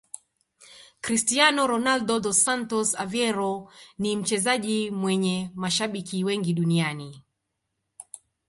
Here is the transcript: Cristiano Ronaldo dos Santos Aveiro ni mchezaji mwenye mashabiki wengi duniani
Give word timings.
Cristiano 1.07 1.61
Ronaldo 1.73 2.13
dos 2.25 2.37
Santos 2.45 2.87
Aveiro 3.03 3.53
ni 4.01 4.15
mchezaji 4.17 4.91
mwenye 4.91 5.51
mashabiki 5.55 6.23
wengi 6.23 6.53
duniani 6.53 7.23